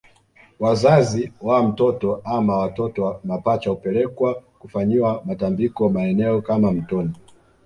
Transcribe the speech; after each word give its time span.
Wazazi 0.59 1.31
wa 1.41 1.63
mtoto 1.63 2.21
ama 2.23 2.57
watoto 2.57 3.19
mapacha 3.23 3.69
hupelekwa 3.69 4.41
kufanyiwa 4.59 5.21
matambiko 5.25 5.89
maeneo 5.89 6.41
kama 6.41 6.71
mtoni 6.71 7.11